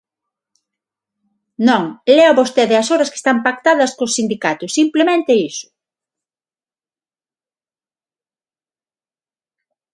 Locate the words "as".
2.77-2.87